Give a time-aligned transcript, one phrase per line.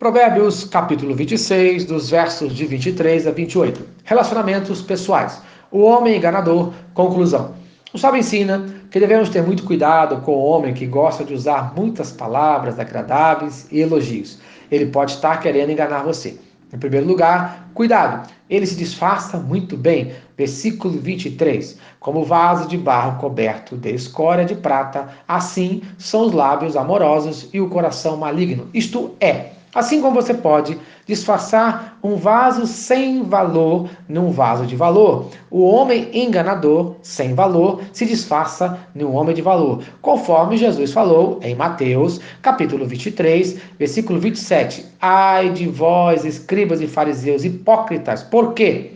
[0.00, 3.86] Provérbios capítulo 26, dos versos de 23 a 28.
[4.02, 5.42] Relacionamentos pessoais.
[5.70, 6.72] O homem enganador.
[6.94, 7.52] Conclusão.
[7.92, 11.74] O sábio ensina que devemos ter muito cuidado com o homem que gosta de usar
[11.76, 14.38] muitas palavras agradáveis e elogios.
[14.70, 16.38] Ele pode estar querendo enganar você.
[16.72, 20.14] Em primeiro lugar, cuidado, ele se disfarça muito bem.
[20.34, 21.76] Versículo 23.
[21.98, 27.60] Como vaso de barro coberto de escória de prata, assim são os lábios amorosos e
[27.60, 28.66] o coração maligno.
[28.72, 30.76] Isto é, Assim como você pode
[31.06, 38.04] disfarçar um vaso sem valor num vaso de valor, o homem enganador sem valor se
[38.04, 44.86] disfarça num homem de valor, conforme Jesus falou em Mateus, capítulo 23, versículo 27.
[45.00, 48.94] Ai de vós, escribas e fariseus hipócritas, por quê?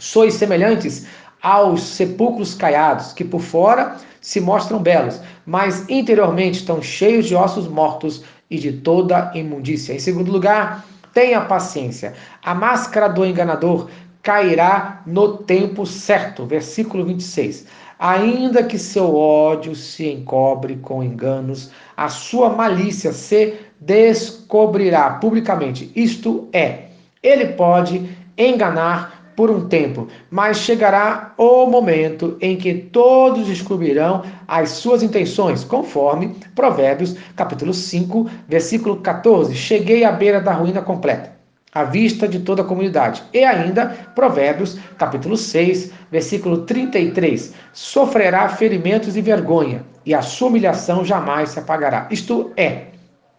[0.00, 1.06] Sois semelhantes
[1.40, 7.68] aos sepulcros caiados, que por fora se mostram belos, mas interiormente estão cheios de ossos
[7.68, 9.92] mortos e de toda imundícia.
[9.92, 12.14] Em segundo lugar, tenha paciência.
[12.44, 13.88] A máscara do enganador
[14.22, 16.46] cairá no tempo certo.
[16.46, 17.66] Versículo 26.
[17.98, 25.90] Ainda que seu ódio se encobre com enganos, a sua malícia se descobrirá publicamente.
[25.96, 26.90] Isto é,
[27.22, 34.70] ele pode enganar por um tempo, mas chegará o momento em que todos descobrirão as
[34.70, 39.54] suas intenções, conforme Provérbios, capítulo 5, versículo 14.
[39.54, 41.30] Cheguei à beira da ruína completa,
[41.72, 43.22] à vista de toda a comunidade.
[43.32, 47.54] E ainda, Provérbios, capítulo 6, versículo 33.
[47.72, 52.08] Sofrerá ferimentos e vergonha, e a sua humilhação jamais se apagará.
[52.10, 52.86] Isto é,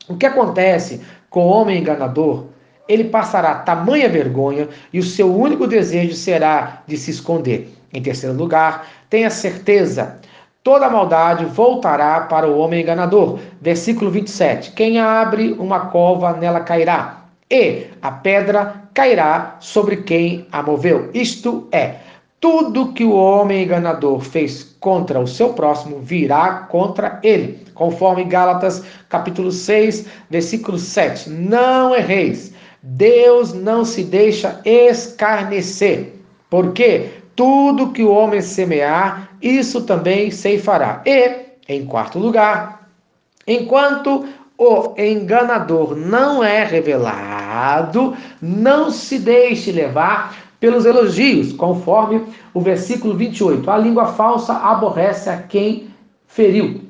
[0.08, 2.46] o que acontece com o homem enganador
[2.90, 7.72] ele passará tamanha vergonha e o seu único desejo será de se esconder.
[7.94, 10.18] Em terceiro lugar, tenha certeza,
[10.64, 13.40] toda maldade voltará para o homem enganador.
[13.62, 14.72] Versículo 27.
[14.72, 21.10] Quem abre uma cova, nela cairá, e a pedra cairá sobre quem a moveu.
[21.14, 21.96] Isto é,
[22.40, 27.66] tudo que o homem enganador fez contra o seu próximo virá contra ele.
[27.74, 31.30] Conforme Gálatas, capítulo 6, versículo 7.
[31.30, 36.14] Não erreis Deus não se deixa escarnecer,
[36.50, 41.02] porque tudo que o homem semear, isso também ceifará.
[41.06, 42.90] E, em quarto lugar,
[43.48, 44.26] enquanto
[44.58, 53.72] o enganador não é revelado, não se deixe levar pelos elogios, conforme o versículo 28.
[53.72, 55.88] A língua falsa aborrece a quem
[56.28, 56.82] feriu.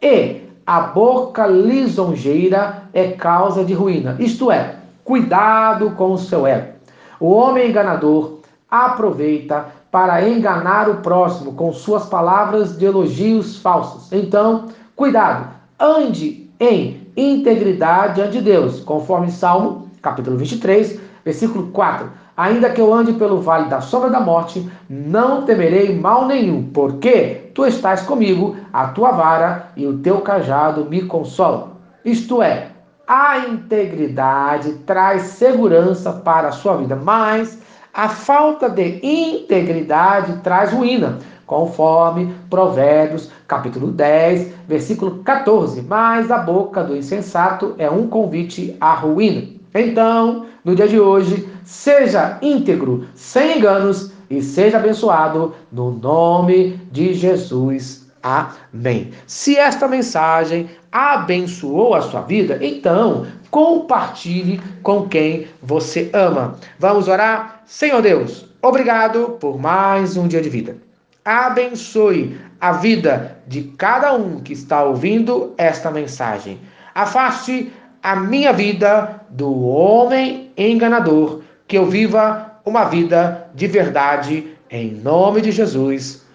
[0.00, 4.16] E a boca lisonjeira é causa de ruína.
[4.20, 6.72] Isto é, Cuidado com o seu ego.
[7.20, 14.12] O homem enganador aproveita para enganar o próximo com suas palavras de elogios falsos.
[14.12, 14.64] Então,
[14.96, 22.10] cuidado, ande em integridade ante Deus, conforme Salmo, capítulo 23, versículo 4.
[22.36, 27.52] Ainda que eu ande pelo vale da sombra da morte, não temerei mal nenhum, porque
[27.54, 31.76] tu estás comigo, a tua vara e o teu cajado me consolam.
[32.04, 32.72] Isto é,
[33.06, 37.58] a integridade traz segurança para a sua vida, mas
[37.94, 45.82] a falta de integridade traz ruína, conforme Provérbios, capítulo 10, versículo 14.
[45.82, 49.44] Mas a boca do insensato é um convite à ruína.
[49.74, 57.14] Então, no dia de hoje, seja íntegro, sem enganos e seja abençoado no nome de
[57.14, 58.05] Jesus.
[58.26, 59.12] Amém.
[59.24, 66.58] Se esta mensagem abençoou a sua vida, então compartilhe com quem você ama.
[66.76, 67.62] Vamos orar?
[67.66, 70.76] Senhor Deus, obrigado por mais um dia de vida.
[71.24, 76.58] Abençoe a vida de cada um que está ouvindo esta mensagem.
[76.96, 77.72] Afaste
[78.02, 85.40] a minha vida do homem enganador, que eu viva uma vida de verdade, em nome
[85.40, 86.25] de Jesus.